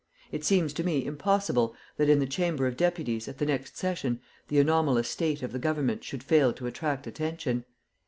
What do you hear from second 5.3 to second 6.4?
of the government should